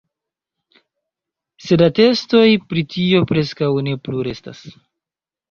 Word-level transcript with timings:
Sed 1.65 1.83
atestoj 1.87 2.41
pri 2.73 2.85
tio 2.95 3.21
preskaŭ 3.33 3.71
ne 3.91 3.95
plu 4.09 4.27
restas. 4.31 4.67